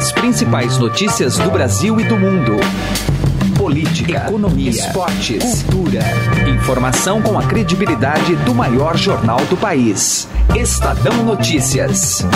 [0.00, 2.56] As principais notícias do Brasil e do mundo.
[3.70, 6.00] Política, economia, esportes, cultura.
[6.48, 10.26] Informação com a credibilidade do maior jornal do país.
[10.56, 12.26] Estadão Notícias.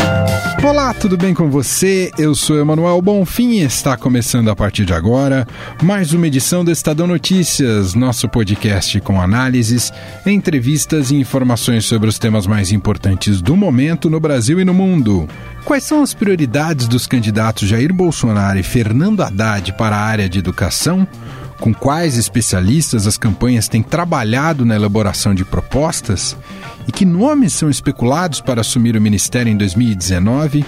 [0.62, 2.12] Olá, tudo bem com você?
[2.16, 5.44] Eu sou Emanuel Bonfim e está começando a partir de agora
[5.82, 9.92] mais uma edição do Estadão Notícias, nosso podcast com análises,
[10.24, 15.28] entrevistas e informações sobre os temas mais importantes do momento no Brasil e no mundo.
[15.64, 20.38] Quais são as prioridades dos candidatos Jair Bolsonaro e Fernando Haddad para a área de
[20.38, 21.08] educação?
[21.60, 26.36] Com quais especialistas as campanhas têm trabalhado na elaboração de propostas?
[26.86, 30.64] E que nomes são especulados para assumir o ministério em 2019?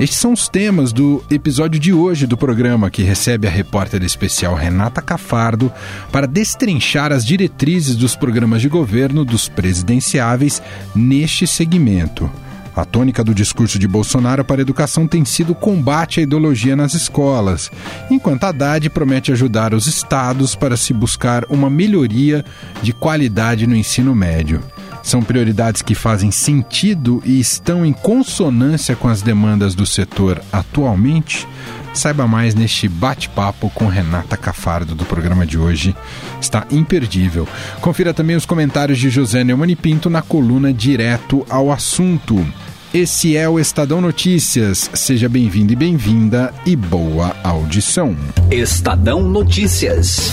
[0.00, 4.54] Estes são os temas do episódio de hoje do programa, que recebe a repórter especial
[4.54, 5.70] Renata Cafardo
[6.10, 10.62] para destrinchar as diretrizes dos programas de governo dos presidenciáveis
[10.94, 12.30] neste segmento.
[12.74, 16.76] A tônica do discurso de Bolsonaro para a educação tem sido o combate à ideologia
[16.76, 17.70] nas escolas,
[18.10, 22.44] enquanto Haddad promete ajudar os estados para se buscar uma melhoria
[22.82, 24.62] de qualidade no ensino médio.
[25.02, 31.48] São prioridades que fazem sentido e estão em consonância com as demandas do setor atualmente?
[31.92, 35.94] Saiba mais neste bate-papo com Renata Cafardo do programa de hoje.
[36.40, 37.48] Está imperdível.
[37.80, 42.46] Confira também os comentários de José Neumann Pinto na coluna Direto ao Assunto.
[42.92, 44.90] Esse é o Estadão Notícias.
[44.94, 48.16] Seja bem-vindo e bem-vinda e boa audição.
[48.50, 50.32] Estadão Notícias.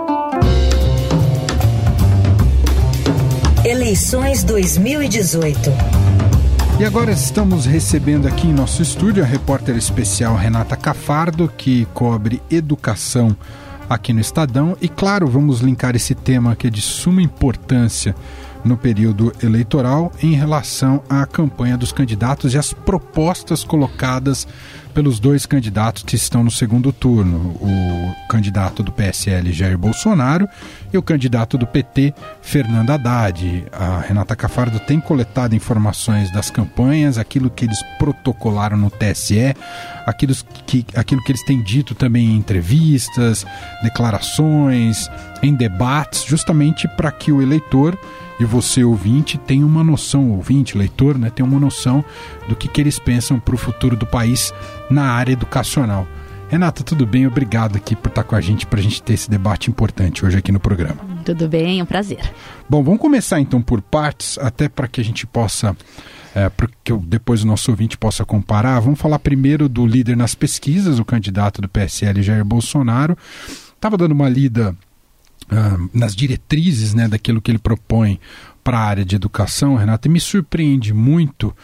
[3.81, 5.71] Eleições 2018.
[6.79, 12.39] E agora estamos recebendo aqui em nosso estúdio a repórter especial Renata Cafardo, que cobre
[12.51, 13.35] educação
[13.89, 14.77] aqui no Estadão.
[14.79, 18.15] E claro, vamos linkar esse tema que é de suma importância
[18.63, 24.47] no período eleitoral em relação à campanha dos candidatos e as propostas colocadas
[24.93, 30.47] pelos dois candidatos que estão no segundo turno, o candidato do PSL Jair Bolsonaro
[30.91, 33.65] e o candidato do PT Fernando Haddad.
[33.71, 39.55] A Renata Cafardo tem coletado informações das campanhas, aquilo que eles protocolaram no TSE,
[40.05, 40.35] aquilo
[40.65, 43.45] que, aquilo que eles têm dito também em entrevistas,
[43.81, 45.09] declarações,
[45.41, 47.97] em debates, justamente para que o eleitor
[48.43, 52.03] e você, ouvinte, tem uma noção, ouvinte, leitor, né, tem uma noção
[52.47, 54.53] do que, que eles pensam para o futuro do país
[54.89, 56.07] na área educacional.
[56.49, 57.25] Renata, tudo bem?
[57.25, 60.37] Obrigado aqui por estar com a gente, para a gente ter esse debate importante hoje
[60.37, 60.97] aqui no programa.
[61.23, 62.19] Tudo bem, é um prazer.
[62.69, 65.77] Bom, vamos começar então por partes, até para que a gente possa,
[66.35, 68.79] é, para que depois o nosso ouvinte possa comparar.
[68.79, 73.15] Vamos falar primeiro do líder nas pesquisas, o candidato do PSL, Jair Bolsonaro.
[73.73, 74.75] Estava dando uma lida
[75.45, 78.19] uh, nas diretrizes né, daquilo que ele propõe
[78.63, 81.55] para a área de educação, Renata, e me surpreende muito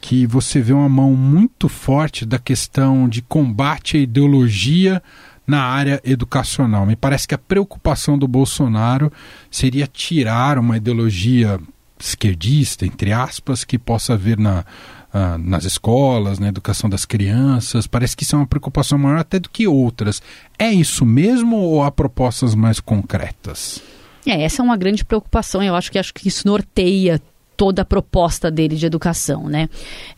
[0.00, 5.02] que você vê uma mão muito forte da questão de combate à ideologia
[5.46, 6.86] na área educacional.
[6.86, 9.12] Me parece que a preocupação do Bolsonaro
[9.50, 11.60] seria tirar uma ideologia
[12.00, 14.64] esquerdista, entre aspas, que possa haver na,
[15.12, 17.86] ah, nas escolas, na educação das crianças.
[17.86, 20.22] Parece que isso é uma preocupação maior até do que outras.
[20.58, 23.82] É isso mesmo ou há propostas mais concretas?
[24.26, 25.62] É, essa é uma grande preocupação.
[25.62, 27.20] Eu acho que acho que isso norteia
[27.60, 29.68] toda a proposta dele de educação, né?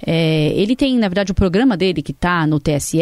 [0.07, 3.01] É, ele tem, na verdade, o programa dele que está no TSE,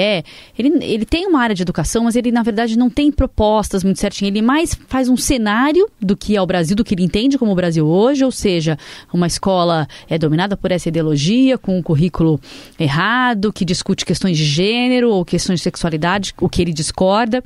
[0.58, 4.00] ele, ele tem uma área de educação, mas ele, na verdade, não tem propostas muito
[4.00, 4.30] certinho.
[4.30, 7.52] Ele mais faz um cenário do que é o Brasil, do que ele entende como
[7.52, 8.78] o Brasil hoje, ou seja,
[9.12, 12.40] uma escola é dominada por essa ideologia, com um currículo
[12.78, 17.44] errado, que discute questões de gênero ou questões de sexualidade, o que ele discorda,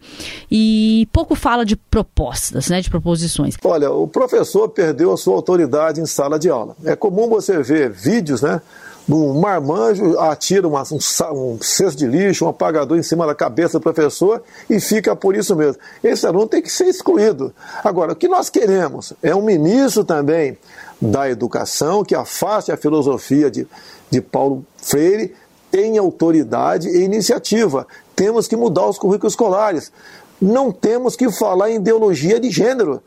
[0.48, 3.56] e pouco fala de propostas, né, de proposições.
[3.64, 6.76] Olha, o professor perdeu a sua autoridade em sala de aula.
[6.84, 8.60] É comum você ver vídeos, né?
[9.08, 10.98] Um marmanjo atira uma, um,
[11.34, 15.36] um cesto de lixo, um apagador em cima da cabeça do professor e fica por
[15.36, 15.80] isso mesmo.
[16.02, 17.52] Esse aluno tem que ser excluído.
[17.82, 20.56] Agora, o que nós queremos é um ministro também
[21.00, 23.68] da educação que afaste a filosofia de,
[24.10, 25.34] de Paulo Freire,
[25.70, 27.86] tenha autoridade e iniciativa.
[28.16, 29.92] Temos que mudar os currículos escolares.
[30.40, 33.02] Não temos que falar em ideologia de gênero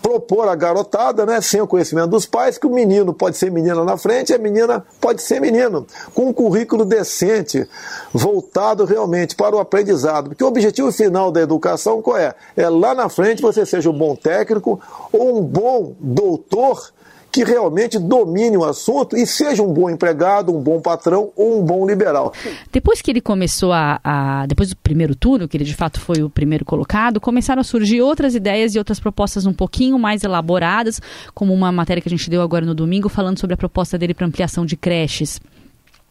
[0.00, 3.84] propor a garotada, né, sem o conhecimento dos pais, que o menino pode ser menina
[3.84, 7.68] na frente e a menina pode ser menino, com um currículo decente,
[8.12, 10.28] voltado realmente para o aprendizado.
[10.28, 12.34] Porque o objetivo final da educação qual é?
[12.56, 14.80] É lá na frente você seja um bom técnico
[15.12, 16.92] ou um bom doutor
[17.36, 21.62] que realmente domine o assunto e seja um bom empregado, um bom patrão ou um
[21.62, 22.32] bom liberal.
[22.72, 26.22] Depois que ele começou a, a, Depois do primeiro turno, que ele de fato foi
[26.22, 30.98] o primeiro colocado, começaram a surgir outras ideias e outras propostas um pouquinho mais elaboradas,
[31.34, 34.14] como uma matéria que a gente deu agora no domingo, falando sobre a proposta dele
[34.14, 35.38] para ampliação de creches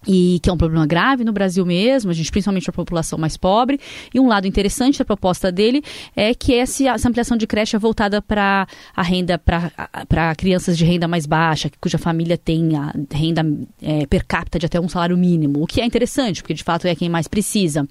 [0.07, 3.37] e que é um problema grave no Brasil mesmo, a gente principalmente a população mais
[3.37, 3.79] pobre.
[4.13, 5.83] E um lado interessante da proposta dele
[6.15, 11.07] é que essa, ampliação de creche é voltada para a renda para crianças de renda
[11.07, 13.45] mais baixa, cuja família tem a renda
[13.81, 16.85] é, per capita de até um salário mínimo, o que é interessante, porque de fato
[16.87, 17.87] é quem mais precisa.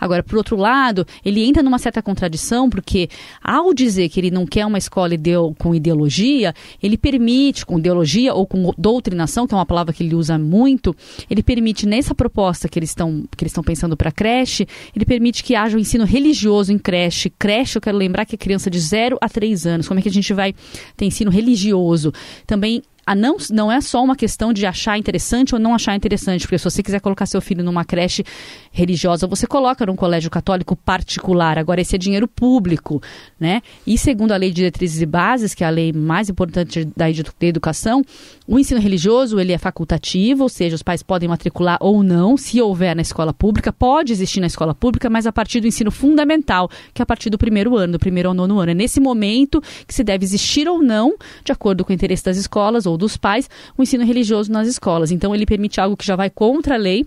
[0.00, 3.08] Agora, por outro lado, ele entra numa certa contradição, porque
[3.42, 8.34] ao dizer que ele não quer uma escola ideo, com ideologia, ele permite, com ideologia
[8.34, 10.94] ou com doutrinação, que é uma palavra que ele usa muito,
[11.28, 15.06] ele permite permite, nessa proposta que eles estão que eles estão pensando para creche, ele
[15.06, 17.30] permite que haja um ensino religioso em creche.
[17.30, 19.88] Creche, eu quero lembrar que é criança de 0 a 3 anos.
[19.88, 20.54] Como é que a gente vai
[20.96, 22.12] ter ensino religioso?
[22.46, 26.42] Também a não, não é só uma questão de achar interessante ou não achar interessante,
[26.42, 28.24] porque se você quiser colocar seu filho numa creche
[28.72, 31.56] religiosa, você coloca num colégio católico particular.
[31.56, 33.00] Agora, esse é dinheiro público,
[33.38, 33.62] né?
[33.86, 37.06] E segundo a Lei de Diretrizes e Bases, que é a lei mais importante da
[37.40, 38.02] educação,
[38.46, 42.60] o ensino religioso ele é facultativo, ou seja, os pais podem matricular ou não, se
[42.60, 46.68] houver na escola pública, pode existir na escola pública, mas a partir do ensino fundamental,
[46.92, 48.72] que é a partir do primeiro ano, do primeiro ao nono ano.
[48.72, 51.14] É nesse momento que se deve existir ou não,
[51.44, 55.10] de acordo com o interesse das escolas ou dos pais, o ensino religioso nas escolas.
[55.10, 57.06] Então, ele permite algo que já vai contra a lei,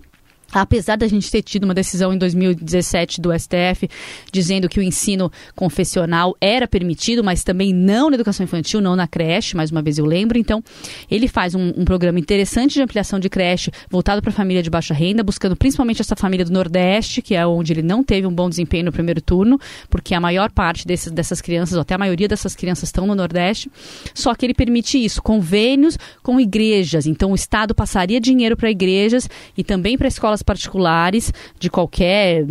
[0.51, 3.89] Apesar da gente ter tido uma decisão em 2017 do STF
[4.31, 9.07] dizendo que o ensino confessional era permitido, mas também não na educação infantil, não na
[9.07, 10.37] creche, mais uma vez eu lembro.
[10.37, 10.63] Então,
[11.09, 14.69] ele faz um, um programa interessante de ampliação de creche voltado para a família de
[14.69, 18.33] baixa renda, buscando principalmente essa família do Nordeste, que é onde ele não teve um
[18.33, 19.59] bom desempenho no primeiro turno,
[19.89, 23.15] porque a maior parte desses, dessas crianças, ou até a maioria dessas crianças estão no
[23.15, 23.71] Nordeste.
[24.13, 27.05] Só que ele permite isso, convênios com igrejas.
[27.05, 32.43] Então, o Estado passaria dinheiro para igrejas e também para escolas escolas particulares de qualquer
[32.43, 32.47] uh,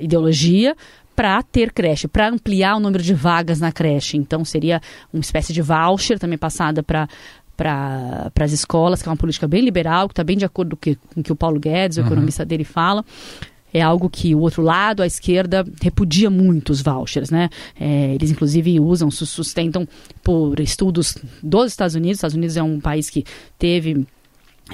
[0.00, 0.76] ideologia
[1.14, 4.16] para ter creche, para ampliar o número de vagas na creche.
[4.16, 4.80] Então seria
[5.12, 7.08] uma espécie de voucher também passada para
[7.56, 10.94] para as escolas, que é uma política bem liberal, que está bem de acordo com,
[10.94, 12.06] com o que o Paulo Guedes, o uhum.
[12.06, 13.02] economista dele, fala
[13.72, 17.50] é algo que o outro lado, a esquerda, repudia muito os vouchers, né?
[17.78, 19.86] É, eles, inclusive, usam, sustentam
[20.22, 22.12] por estudos dos Estados Unidos.
[22.12, 23.24] Os Estados Unidos é um país que
[23.58, 24.06] teve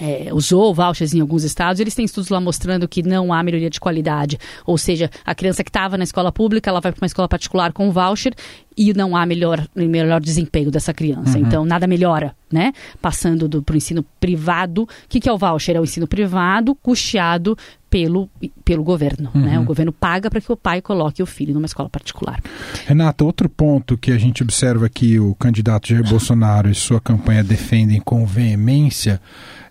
[0.01, 3.69] é, usou vouchers em alguns estados, eles têm estudos lá mostrando que não há melhoria
[3.69, 4.39] de qualidade.
[4.65, 7.73] Ou seja, a criança que estava na escola pública, ela vai para uma escola particular
[7.73, 8.35] com voucher
[8.77, 11.39] e não há melhor, melhor desempenho dessa criança.
[11.39, 11.47] Uhum.
[11.47, 12.73] Então, nada melhora, né?
[13.03, 14.85] Passando para o ensino privado.
[14.85, 15.77] O que, que é o voucher?
[15.77, 17.57] É o ensino privado custeado
[17.91, 18.31] pelo,
[18.65, 19.31] pelo governo.
[19.35, 19.43] Uhum.
[19.43, 19.61] Né?
[19.61, 22.41] O governo paga para que o pai coloque o filho numa escola particular.
[22.87, 27.45] Renata, outro ponto que a gente observa que o candidato Jair Bolsonaro e sua campanha
[27.45, 29.21] defendem com veemência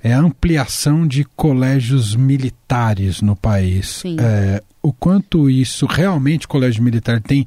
[0.03, 4.03] é a ampliação de colégios militares no país.
[4.19, 7.45] É, o quanto isso realmente, o colégio militar tem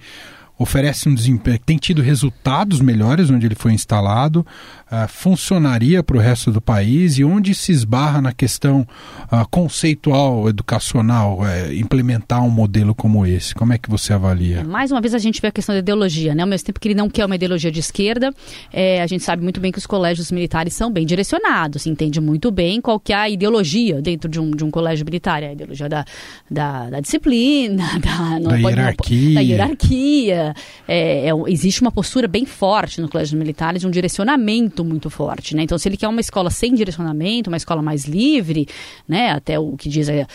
[0.56, 4.47] oferece um desempenho, tem tido resultados melhores onde ele foi instalado,
[4.90, 8.86] uh, funcionaria para o resto do país e onde se esbarra na questão
[9.31, 13.54] uh, conceitual, educacional, uh, implementar um modelo como esse?
[13.54, 14.64] Como é que você avalia?
[14.64, 16.43] Mais uma vez a gente vê a questão da ideologia, né?
[16.43, 18.32] Ao mesmo tempo que ele não quer uma ideologia de esquerda,
[18.72, 22.20] é, a gente sabe muito bem que os colégios militares são bem direcionados, se entende
[22.20, 25.48] muito bem qual que é a ideologia dentro de um, de um colégio militar, é
[25.48, 26.05] a ideologia da,
[26.50, 29.29] da, da disciplina, da, da, hierarquia.
[29.29, 30.55] Não, da hierarquia.
[30.86, 35.62] É, é, existe uma postura bem forte no colégio militares, um direcionamento muito forte, né?
[35.62, 38.66] Então, se ele quer uma escola sem direcionamento, uma escola mais livre,
[39.06, 39.31] né?
[39.31, 40.26] Até o que diz é,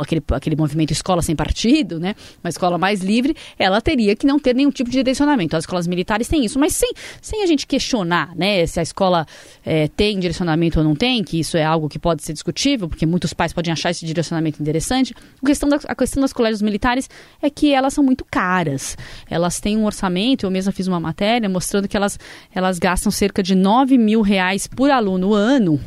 [0.00, 2.14] aquele, aquele movimento escola sem partido, né?
[2.42, 5.56] Uma escola mais livre, ela teria que não ter nenhum tipo de direcionamento.
[5.56, 8.66] As escolas militares têm isso, mas sem, sem a gente questionar, né?
[8.66, 9.26] Se a escola
[9.64, 13.04] é, tem direcionamento ou não tem, que isso é algo que pode ser discutível, porque
[13.04, 15.14] muitos pais podem achar esse direcionamento interessante.
[15.42, 17.08] A questão, da, a questão das colégios militares
[17.42, 18.96] é que elas são muito caras.
[19.28, 22.18] Elas têm um orçamento, eu mesma fiz uma matéria mostrando que elas,
[22.54, 23.67] elas gastam cerca de 9
[23.98, 25.80] mil reais por aluno ano,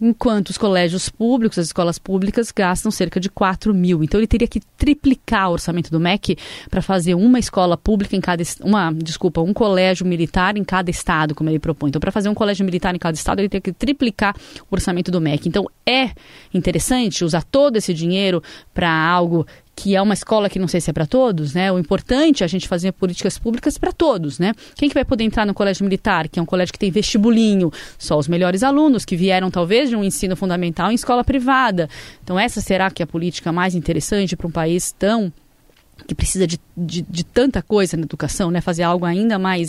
[0.00, 4.02] enquanto os colégios públicos, as escolas públicas, gastam cerca de 4 mil.
[4.02, 6.36] Então ele teria que triplicar o orçamento do MEC
[6.70, 11.34] para fazer uma escola pública em cada uma, desculpa, um colégio militar em cada estado,
[11.34, 11.90] como ele propõe.
[11.90, 14.34] Então, para fazer um colégio militar em cada estado, ele teria que triplicar
[14.70, 15.48] o orçamento do MEC.
[15.48, 16.10] Então é
[16.54, 18.42] interessante usar todo esse dinheiro
[18.72, 21.72] para algo que é uma escola que não sei se é para todos, né?
[21.72, 24.52] O importante é a gente fazer políticas públicas para todos, né?
[24.74, 27.72] Quem que vai poder entrar no colégio militar, que é um colégio que tem vestibulinho?
[27.98, 31.88] Só os melhores alunos que vieram talvez de um ensino fundamental em escola privada.
[32.22, 35.32] Então essa será que é a política mais interessante para um país tão
[36.06, 38.60] que precisa de, de, de, tanta coisa na educação, né?
[38.60, 39.68] Fazer algo ainda mais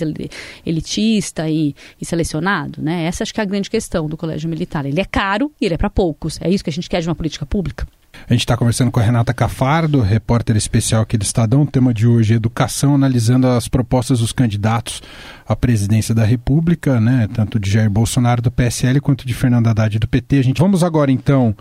[0.65, 3.03] elitista e, e, selecionado, né?
[3.03, 4.85] Essa acho que é a grande questão do colégio militar.
[4.85, 6.39] Ele é caro e ele é para poucos.
[6.41, 7.85] É isso que a gente quer de uma política pública.
[8.29, 11.63] A gente está conversando com a Renata Cafardo, repórter especial aqui do Estadão.
[11.63, 15.01] O tema de hoje é educação, analisando as propostas dos candidatos
[15.47, 17.27] à presidência da República, né?
[17.33, 20.39] Tanto de Jair Bolsonaro do PSL quanto de Fernando Haddad do PT.
[20.39, 21.55] A gente vamos agora então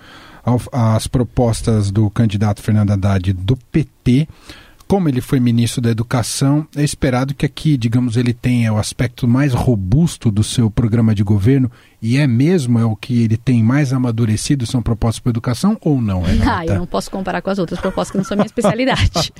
[0.72, 4.28] às propostas do candidato Fernando Haddad do PT
[4.90, 9.28] como ele foi ministro da Educação, é esperado que aqui, digamos, ele tenha o aspecto
[9.28, 11.70] mais robusto do seu programa de governo,
[12.02, 16.02] e é mesmo, é o que ele tem mais amadurecido, são propostas para educação, ou
[16.02, 16.58] não, Renata?
[16.58, 19.32] Ah, eu não posso comparar com as outras propostas que não são minha especialidade.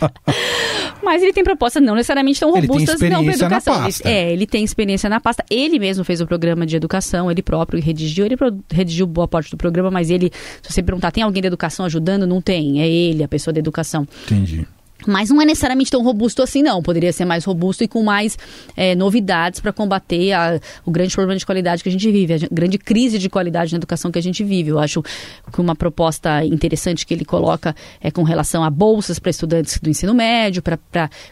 [1.03, 3.75] Mas ele tem propostas não necessariamente tão robustas não para educação.
[3.75, 4.09] Na pasta.
[4.09, 5.45] é, ele tem experiência na pasta.
[5.51, 8.37] Ele mesmo fez o programa de educação, ele próprio redigiu, ele
[8.71, 10.31] redigiu boa parte do programa, mas ele,
[10.63, 12.25] se você perguntar, tem alguém da educação ajudando?
[12.25, 14.07] Não tem, é ele, a pessoa da educação.
[14.27, 14.65] Entendi.
[15.07, 16.83] Mas não é necessariamente tão robusto assim, não.
[16.83, 18.39] Poderia ser mais robusto e com mais
[18.77, 22.39] é, novidades para combater a, o grande problema de qualidade que a gente vive, a
[22.51, 24.71] grande crise de qualidade na educação que a gente vive.
[24.71, 25.03] Eu acho
[25.53, 29.91] que uma proposta interessante que ele coloca é com relação a bolsas para estudantes do
[29.91, 30.79] ensino médio, pra,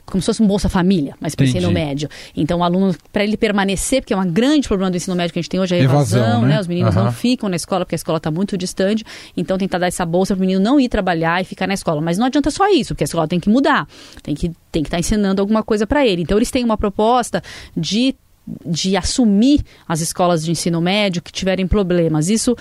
[0.06, 2.08] como se fosse um Bolsa Família, mas para o ensino médio.
[2.36, 5.38] Então, o aluno, para ele permanecer, porque é um grande problema do ensino médio que
[5.38, 6.54] a gente tem hoje, é a evasão, evasão né?
[6.54, 6.60] né?
[6.60, 7.04] Os meninos uhum.
[7.04, 9.04] não ficam na escola porque a escola está muito distante.
[9.36, 12.00] Então, tentar dar essa bolsa para o menino não ir trabalhar e ficar na escola.
[12.00, 13.57] Mas não adianta só isso, porque a escola tem que mudar.
[14.22, 16.22] Tem que tem que estar tá ensinando alguma coisa para ele.
[16.22, 17.42] Então eles têm uma proposta
[17.76, 18.14] de
[18.64, 22.30] de assumir as escolas de ensino médio que tiverem problemas.
[22.30, 22.56] Isso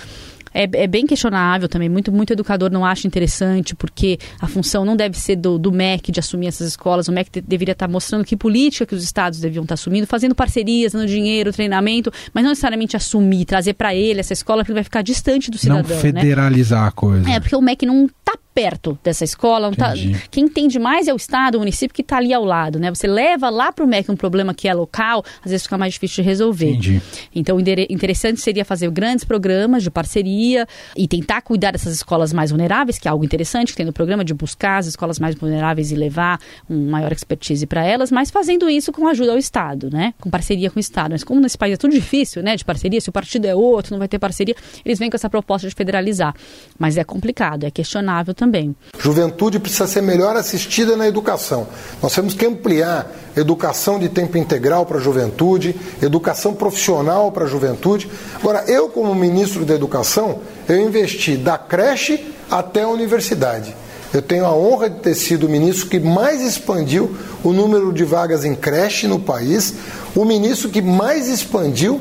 [0.54, 1.88] é, é, bem questionável também.
[1.88, 6.12] Muito, muito educador não acha interessante, porque a função não deve ser do, do MEC
[6.12, 7.08] de assumir essas escolas.
[7.08, 10.34] O MEC te, deveria estar mostrando que política que os estados deviam estar assumindo, fazendo
[10.34, 14.78] parcerias, dando dinheiro, treinamento, mas não necessariamente assumir, trazer para ele essa escola, porque ele
[14.78, 15.84] vai ficar distante do cidadão.
[15.84, 16.02] Não né?
[16.02, 16.88] federalizar né?
[16.88, 17.30] a coisa.
[17.30, 19.72] É, porque o MEC não está perto dessa escola.
[19.76, 19.94] Tá,
[20.32, 22.80] quem entende mais é o Estado, o município que está ali ao lado.
[22.80, 22.90] Né?
[22.90, 25.94] Você leva lá para o MEC um problema que é local, às vezes fica mais
[25.94, 26.72] difícil de resolver.
[26.72, 27.02] Entendi.
[27.36, 32.98] Então, interessante seria fazer grandes programas de parceria e tentar cuidar dessas escolas mais vulneráveis,
[32.98, 35.96] que é algo interessante que tem no programa, de buscar as escolas mais vulneráveis e
[35.96, 40.16] levar um maior expertise para elas, mas fazendo isso com ajuda ao Estado, né?
[40.20, 41.12] com parceria com o Estado.
[41.12, 42.56] Mas como nesse país é tudo difícil né?
[42.56, 45.30] de parceria, se o partido é outro, não vai ter parceria, eles vêm com essa
[45.30, 46.34] proposta de federalizar.
[46.80, 48.76] Mas é complicado, é questionável também também.
[48.98, 51.68] Juventude precisa ser melhor assistida na educação.
[52.02, 57.48] Nós temos que ampliar educação de tempo integral para a juventude, educação profissional para a
[57.48, 58.10] juventude.
[58.36, 63.76] Agora, eu, como ministro da Educação, eu investi da creche até a universidade.
[64.14, 68.06] Eu tenho a honra de ter sido o ministro que mais expandiu o número de
[68.06, 69.74] vagas em creche no país,
[70.16, 72.00] o ministro que mais expandiu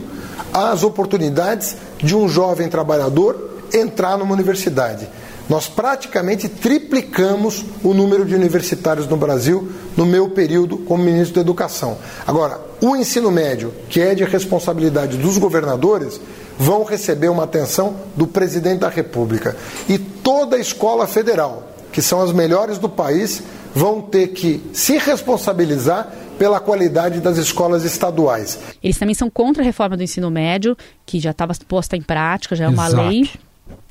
[0.54, 5.08] as oportunidades de um jovem trabalhador entrar numa universidade.
[5.48, 11.40] Nós praticamente triplicamos o número de universitários no Brasil no meu período como ministro da
[11.40, 11.98] Educação.
[12.26, 16.20] Agora, o ensino médio, que é de responsabilidade dos governadores,
[16.58, 19.56] vão receber uma atenção do presidente da República.
[19.88, 23.42] E toda a escola federal, que são as melhores do país,
[23.74, 28.58] vão ter que se responsabilizar pela qualidade das escolas estaduais.
[28.82, 32.54] Eles também são contra a reforma do ensino médio, que já estava posta em prática,
[32.54, 33.08] já é uma Exato.
[33.08, 33.30] lei.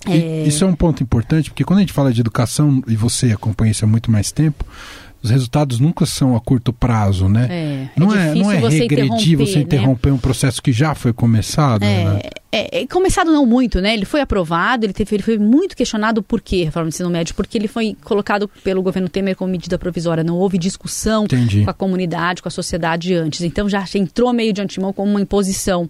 [0.07, 0.43] É...
[0.47, 3.71] Isso é um ponto importante, porque quando a gente fala de educação, e você acompanha
[3.71, 4.63] isso há muito mais tempo,
[5.21, 7.47] os resultados nunca são a curto prazo, né?
[7.49, 10.15] É, não é, é não é você regredir você interromper né?
[10.15, 12.21] um processo que já foi começado, é, né?
[12.57, 13.93] É, é, começado não muito, né?
[13.93, 17.09] Ele foi aprovado, ele, teve, ele foi muito questionado por quê, a reforma do ensino
[17.09, 20.23] médio, porque ele foi colocado pelo governo Temer como medida provisória.
[20.23, 21.65] Não houve discussão Entendi.
[21.65, 23.41] com a comunidade, com a sociedade antes.
[23.41, 25.89] Então já entrou meio de antemão como uma imposição.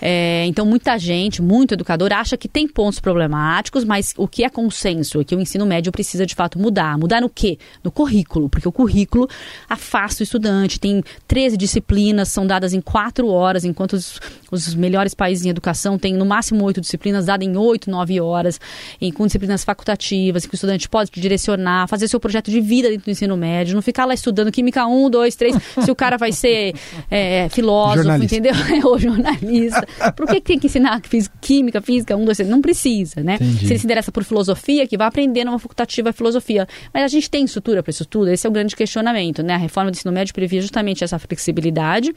[0.00, 4.48] É, então muita gente, muito educador, acha que tem pontos problemáticos, mas o que é
[4.48, 6.96] consenso é que o ensino médio precisa de fato mudar.
[6.96, 7.58] Mudar no quê?
[7.82, 9.28] No currículo, porque o currículo
[9.68, 10.78] afasta o estudante.
[10.78, 14.20] Tem 13 disciplinas, são dadas em 4 horas, enquanto os,
[14.52, 18.20] os melhores países em educação graduação tem no máximo oito disciplinas, dadas em oito, nove
[18.20, 18.60] horas,
[19.00, 23.06] em, com disciplinas facultativas, que o estudante pode direcionar, fazer seu projeto de vida dentro
[23.06, 26.32] do ensino médio, não ficar lá estudando Química 1, 2, 3, se o cara vai
[26.32, 26.74] ser
[27.10, 28.36] é, filósofo, jornalista.
[28.36, 28.54] entendeu?
[28.84, 29.86] Ou jornalista.
[30.16, 31.00] Por que, que tem que ensinar
[31.40, 32.50] Química, Física 1, 2, 3?
[32.50, 33.36] Não precisa, né?
[33.36, 33.66] Entendi.
[33.66, 36.66] Se ele se interessa por filosofia, que vai aprender numa facultativa filosofia.
[36.92, 38.28] Mas a gente tem estrutura para isso tudo?
[38.28, 39.54] Esse é o grande questionamento, né?
[39.54, 42.14] A reforma do ensino médio previa justamente essa flexibilidade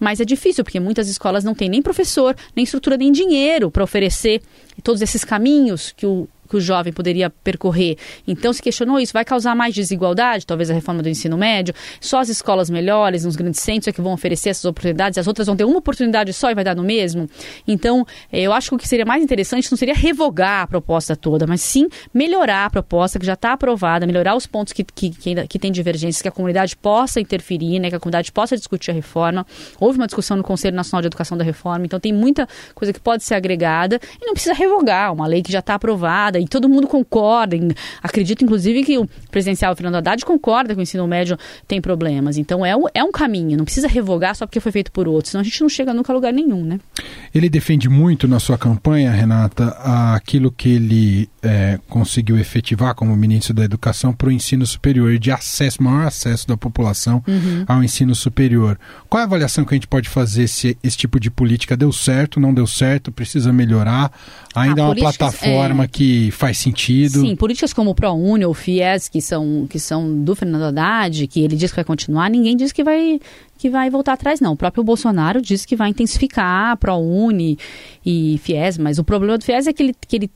[0.00, 3.84] mas é difícil, porque muitas escolas não têm nem professor, nem estrutura, nem dinheiro para
[3.84, 4.42] oferecer
[4.82, 7.96] todos esses caminhos que o que o jovem poderia percorrer.
[8.26, 12.18] Então se questionou isso, vai causar mais desigualdade, talvez a reforma do ensino médio, só
[12.18, 15.56] as escolas melhores, nos grandes centros é que vão oferecer essas oportunidades, as outras vão
[15.56, 17.28] ter uma oportunidade só e vai dar no mesmo.
[17.66, 21.14] Então, eh, eu acho que o que seria mais interessante não seria revogar a proposta
[21.14, 25.10] toda, mas sim melhorar a proposta que já está aprovada, melhorar os pontos que, que,
[25.10, 28.56] que, ainda, que tem divergências, que a comunidade possa interferir, né, que a comunidade possa
[28.56, 29.46] discutir a reforma.
[29.78, 33.00] Houve uma discussão no Conselho Nacional de Educação da Reforma, então tem muita coisa que
[33.00, 36.68] pode ser agregada e não precisa revogar uma lei que já está aprovada e todo
[36.68, 37.56] mundo concorda.
[38.02, 42.36] Acredito, inclusive, que o presidencial Fernando Haddad concorda que o ensino médio tem problemas.
[42.36, 45.30] Então é um, é um caminho, não precisa revogar só porque foi feito por outros,
[45.30, 46.80] senão a gente não chega nunca a lugar nenhum, né?
[47.34, 49.68] Ele defende muito na sua campanha, Renata,
[50.14, 55.30] aquilo que ele é, conseguiu efetivar como ministro da Educação para o ensino superior de
[55.30, 57.64] acesso, maior acesso da população uhum.
[57.66, 58.78] ao ensino superior.
[59.08, 61.92] Qual é a avaliação que a gente pode fazer se esse tipo de política deu
[61.92, 64.12] certo, não deu certo, precisa melhorar?
[64.54, 65.88] Ainda é uma plataforma é...
[65.88, 67.20] que faz sentido?
[67.20, 71.26] Sim, políticas como o ProUni ou o FIES, que são, que são do Fernando Haddad,
[71.26, 73.20] que ele diz que vai continuar, ninguém diz que vai
[73.58, 74.54] que vai voltar atrás, não.
[74.54, 77.58] O próprio Bolsonaro disse que vai intensificar a ProUni
[78.04, 80.30] e FIES, mas o problema do FIES é que ele, que ele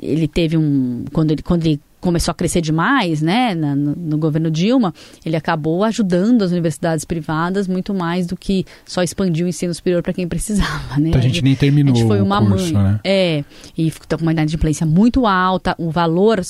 [0.00, 1.04] ele teve um.
[1.12, 5.34] Quando ele, quando ele começou a crescer demais, né, na, no, no, governo Dilma, ele
[5.34, 10.12] acabou ajudando as universidades privadas muito mais do que só expandir o ensino superior para
[10.12, 11.08] quem precisava, né?
[11.08, 13.00] Então a gente nem terminou a gente foi uma curso, mãe, né?
[13.02, 13.44] É,
[13.76, 16.40] e está com uma inadimplência muito alta, o valor,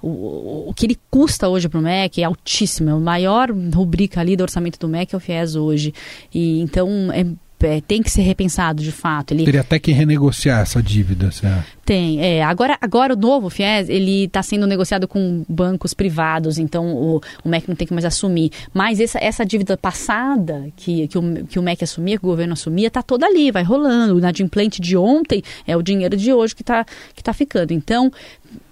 [0.00, 4.20] o, o que ele custa hoje para o MEC é altíssimo, é o maior rubrica
[4.20, 5.92] ali do orçamento do MEC é o FIES hoje,
[6.32, 7.26] e então é
[7.60, 9.32] é, tem que ser repensado de fato.
[9.32, 11.76] Ele teria até que renegociar essa dívida, certo?
[11.84, 12.20] Tem.
[12.20, 17.20] É, agora, agora o novo FIES ele está sendo negociado com bancos privados, então o,
[17.44, 18.50] o MEC não tem que mais assumir.
[18.74, 22.52] Mas essa, essa dívida passada que, que, o, que o MEC assumia, que o governo
[22.52, 24.16] assumia, está toda ali, vai rolando.
[24.16, 26.84] O inadimplente de ontem é o dinheiro de hoje que está
[27.14, 27.72] que tá ficando.
[27.72, 28.12] Então,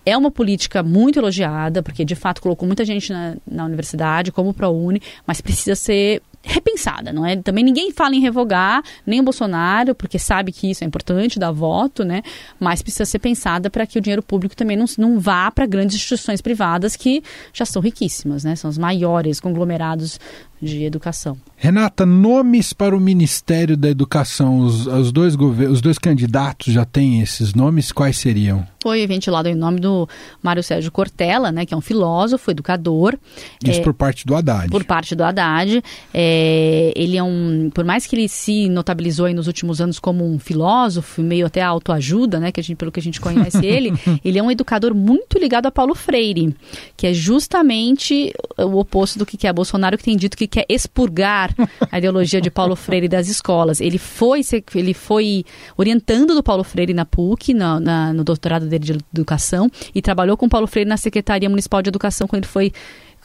[0.04, 4.50] é uma política muito elogiada, porque de fato colocou muita gente na, na universidade, como
[4.50, 7.36] o ProUni, mas precisa ser repensada, não é?
[7.36, 11.50] Também ninguém fala em revogar, nem o Bolsonaro, porque sabe que isso é importante, dar
[11.50, 12.22] voto, né?
[12.60, 15.96] Mas precisa ser pensada para que o dinheiro público também não, não vá para grandes
[15.96, 17.22] instituições privadas que
[17.52, 18.54] já são riquíssimas, né?
[18.54, 20.20] São os maiores conglomerados
[20.60, 21.36] de educação.
[21.56, 24.58] Renata, nomes para o Ministério da Educação.
[24.58, 27.90] Os, os, dois, os dois candidatos já têm esses nomes?
[27.90, 28.66] Quais seriam?
[28.82, 30.06] Foi ventilado em nome do
[30.42, 33.18] Mário Sérgio Cortella, né, que é um filósofo, educador.
[33.64, 34.68] Isso é, por parte do Haddad.
[34.68, 35.82] Por parte do Haddad.
[36.12, 37.70] É, ele é um.
[37.72, 42.38] Por mais que ele se notabilizou nos últimos anos como um filósofo, meio até autoajuda,
[42.38, 43.90] né, que a gente, pelo que a gente conhece ele,
[44.22, 46.54] ele é um educador muito ligado a Paulo Freire,
[46.94, 51.54] que é justamente o oposto do que é Bolsonaro, que tem dito que quer expurgar
[51.90, 53.80] a ideologia de Paulo Freire das escolas.
[53.80, 54.40] Ele foi,
[54.74, 55.44] ele foi
[55.76, 60.36] orientando do Paulo Freire na PUC, na, na, no doutorado dele de educação, e trabalhou
[60.36, 62.72] com Paulo Freire na Secretaria Municipal de Educação quando ele foi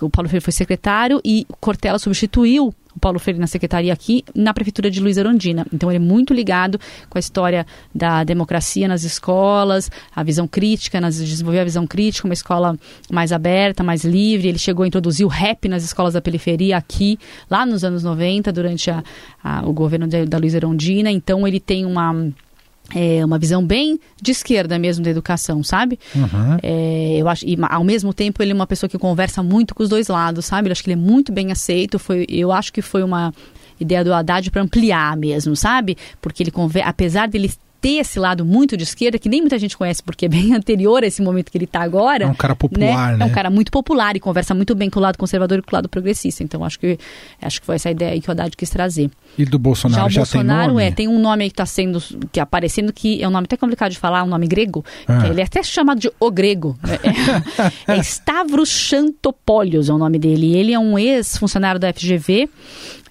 [0.02, 4.54] o Paulo Freire foi secretário e Cortella substituiu o Paulo Freire na secretaria aqui na
[4.54, 5.66] prefeitura de Luiz Arondina.
[5.72, 11.00] Então ele é muito ligado com a história da democracia nas escolas, a visão crítica,
[11.00, 12.78] nas, desenvolver a visão crítica, uma escola
[13.12, 14.48] mais aberta, mais livre.
[14.48, 18.52] Ele chegou a introduzir o rap nas escolas da periferia aqui, lá nos anos 90,
[18.52, 19.04] durante a,
[19.44, 21.12] a, o governo de, da Luiz Arondina.
[21.12, 22.14] Então ele tem uma
[22.94, 26.00] é uma visão bem de esquerda mesmo da educação, sabe?
[26.16, 26.58] Uhum.
[26.62, 29.84] É, eu acho, e ao mesmo tempo ele é uma pessoa que conversa muito com
[29.84, 30.70] os dois lados, sabe?
[30.70, 32.00] Eu acho que ele é muito bem aceito.
[32.00, 33.34] Foi, eu acho que foi uma
[33.80, 35.98] ideia do Haddad para ampliar mesmo, sabe?
[36.22, 36.52] Porque ele
[36.84, 40.30] apesar dele ter esse lado muito de esquerda, que nem muita gente conhece porque é
[40.30, 42.26] bem anterior a esse momento que ele está agora.
[42.26, 43.18] É um cara popular, né?
[43.18, 43.24] né?
[43.24, 45.72] É um cara muito popular e conversa muito bem com o lado conservador e com
[45.72, 46.44] o lado progressista.
[46.44, 46.98] Então acho que
[47.42, 49.10] acho que foi essa ideia aí que o Haddad quis trazer.
[49.38, 51.66] E do Bolsonaro já, o já Bolsonaro, tem é, tem um nome aí que está
[51.66, 55.28] sendo que aparecendo que é um nome até complicado de falar, um nome grego, ah.
[55.28, 56.78] ele é até chamado de o grego.
[57.88, 60.56] É, é, é Stavros Chantopoulos é o nome dele.
[60.56, 62.50] Ele é um ex-funcionário da FGV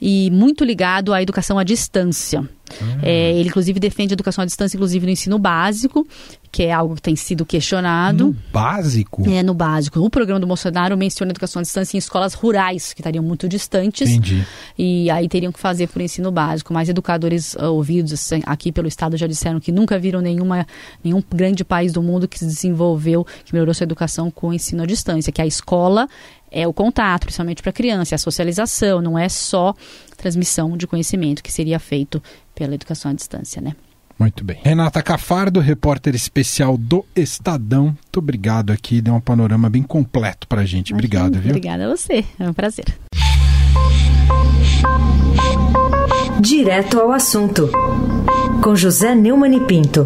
[0.01, 2.49] e muito ligado à educação à distância.
[2.81, 2.99] Uhum.
[3.03, 6.07] É, ele, inclusive, defende a educação à distância, inclusive no ensino básico,
[6.51, 8.29] que é algo que tem sido questionado.
[8.29, 9.29] No básico?
[9.29, 10.01] É, no básico.
[10.01, 13.49] O programa do Bolsonaro menciona a educação à distância em escolas rurais, que estariam muito
[13.49, 14.11] distantes.
[14.11, 14.47] Entendi.
[14.77, 16.73] E aí teriam que fazer por ensino básico.
[16.73, 20.67] Mas educadores uh, ouvidos assim, aqui pelo Estado já disseram que nunca viram nenhuma,
[21.03, 24.83] nenhum grande país do mundo que se desenvolveu, que melhorou sua educação com o ensino
[24.83, 26.09] à distância, que a escola
[26.51, 29.75] é o contato, principalmente para a criança, é a socialização, não é só
[30.17, 32.23] transmissão de conhecimento que seria feito
[32.55, 33.75] pela educação à distância, né?
[34.19, 34.59] Muito bem.
[34.65, 37.85] Renata Cafardo, repórter especial do Estadão.
[37.85, 40.93] Muito obrigado aqui, deu um panorama bem completo para a gente.
[40.93, 41.51] Obrigado, viu?
[41.51, 42.85] Obrigada a você, é um prazer.
[46.41, 47.71] Direto ao assunto,
[48.63, 50.05] com José Neumann e Pinto.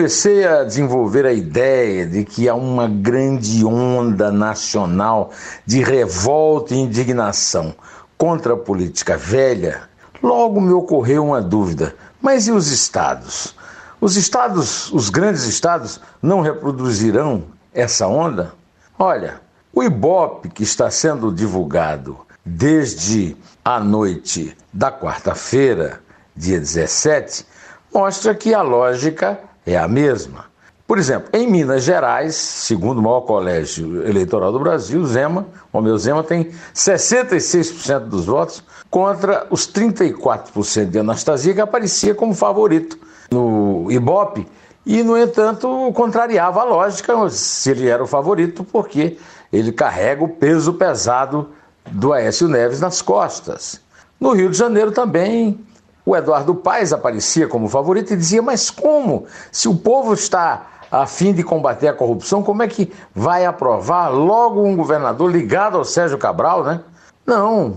[0.00, 5.30] Comecei a desenvolver a ideia de que há uma grande onda nacional
[5.66, 7.74] de revolta e indignação
[8.16, 9.82] contra a política velha,
[10.22, 13.54] logo me ocorreu uma dúvida: mas e os estados?
[14.00, 18.54] Os estados, os grandes estados, não reproduzirão essa onda?
[18.98, 19.38] Olha,
[19.70, 26.00] o Ibope que está sendo divulgado desde a noite da quarta-feira,
[26.34, 27.44] dia 17,
[27.92, 30.50] mostra que a lógica é a mesma.
[30.86, 35.96] Por exemplo, em Minas Gerais, segundo o maior colégio eleitoral do Brasil, Zema, o meu
[35.96, 42.98] Zema tem 66% dos votos contra os 34% de Anastasia, que aparecia como favorito
[43.30, 44.48] no Ibope,
[44.84, 49.16] e, no entanto, contrariava a lógica se ele era o favorito, porque
[49.52, 51.50] ele carrega o peso pesado
[51.92, 53.80] do Aécio Neves nas costas.
[54.18, 55.60] No Rio de Janeiro também,
[56.10, 59.26] o Eduardo Paes aparecia como favorito e dizia: Mas como?
[59.52, 64.08] Se o povo está a fim de combater a corrupção, como é que vai aprovar
[64.08, 66.80] logo um governador ligado ao Sérgio Cabral, né?
[67.24, 67.76] Não.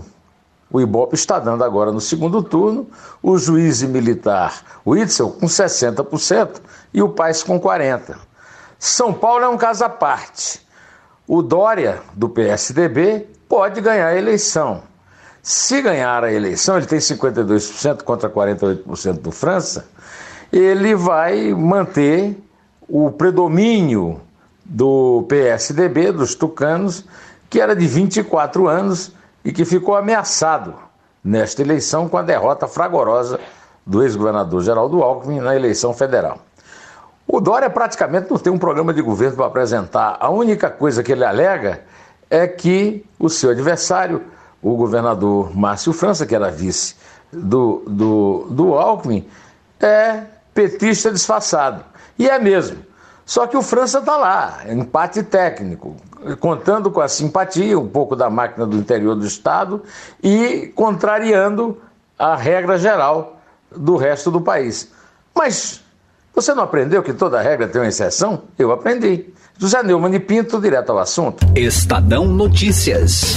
[0.68, 2.88] O Ibope está dando agora no segundo turno
[3.22, 6.60] o juiz militar, o Itzel, com 60%
[6.92, 8.16] e o Paes com 40%.
[8.76, 10.60] São Paulo é um caso à parte.
[11.28, 14.82] O Dória, do PSDB, pode ganhar a eleição.
[15.44, 19.84] Se ganhar a eleição, ele tem 52% contra 48% do França,
[20.50, 22.34] ele vai manter
[22.88, 24.22] o predomínio
[24.64, 27.04] do PSDB, dos tucanos,
[27.50, 29.12] que era de 24 anos
[29.44, 30.76] e que ficou ameaçado
[31.22, 33.38] nesta eleição com a derrota fragorosa
[33.84, 36.38] do ex-governador Geraldo Alckmin na eleição federal.
[37.28, 40.16] O Dória praticamente não tem um programa de governo para apresentar.
[40.18, 41.82] A única coisa que ele alega
[42.30, 44.22] é que o seu adversário,
[44.64, 46.96] o governador Márcio França, que era vice
[47.30, 49.28] do, do, do Alckmin,
[49.78, 50.22] é
[50.54, 51.84] petista disfarçado.
[52.18, 52.78] E é mesmo.
[53.26, 55.96] Só que o França está lá, empate técnico,
[56.40, 59.82] contando com a simpatia um pouco da máquina do interior do Estado
[60.22, 61.78] e contrariando
[62.18, 63.38] a regra geral
[63.70, 64.90] do resto do país.
[65.34, 65.82] Mas
[66.34, 68.42] você não aprendeu que toda regra tem uma exceção?
[68.58, 69.26] Eu aprendi.
[69.58, 71.46] José Neumann e Pinto, direto ao assunto.
[71.54, 73.36] Estadão Notícias.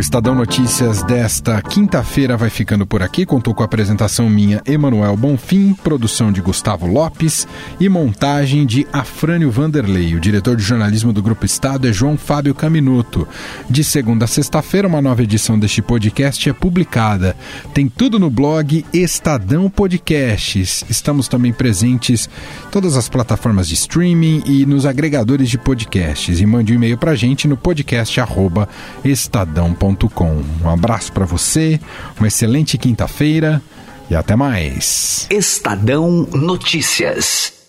[0.00, 3.26] O Estadão Notícias desta quinta-feira vai ficando por aqui.
[3.26, 7.46] Contou com a apresentação minha, Emanuel Bonfim, produção de Gustavo Lopes
[7.78, 10.14] e montagem de Afrânio Vanderlei.
[10.14, 13.28] O diretor de jornalismo do Grupo Estado é João Fábio Caminuto.
[13.68, 17.36] De segunda a sexta-feira, uma nova edição deste podcast é publicada.
[17.74, 20.82] Tem tudo no blog Estadão Podcasts.
[20.88, 22.26] Estamos também presentes
[22.66, 26.40] em todas as plataformas de streaming e nos agregadores de podcasts.
[26.40, 29.89] E mande um e-mail para a gente no podcast@estadão.com
[30.64, 31.80] um abraço para você,
[32.18, 33.62] uma excelente quinta-feira
[34.08, 35.26] e até mais.
[35.30, 37.59] Estadão Notícias.